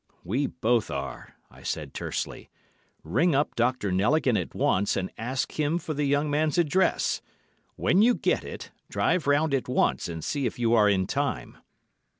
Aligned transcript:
'We 0.23 0.47
both 0.47 0.89
are,' 0.89 1.35
I 1.51 1.61
said 1.61 1.93
tersely. 1.93 2.49
'Ring 3.03 3.35
up 3.35 3.53
Dr. 3.55 3.91
Knelligan 3.91 4.35
at 4.35 4.55
once, 4.55 4.97
and 4.97 5.11
ask 5.15 5.59
him 5.59 5.77
for 5.77 5.93
the 5.93 6.05
young 6.05 6.27
man's 6.31 6.57
address. 6.57 7.21
When 7.75 8.01
you 8.01 8.15
get 8.15 8.43
it, 8.43 8.71
drive 8.89 9.27
round 9.27 9.53
at 9.53 9.67
once 9.69 10.09
and 10.09 10.23
see 10.23 10.47
if 10.47 10.57
you 10.57 10.73
are 10.73 10.89
in 10.89 11.05
time. 11.05 11.57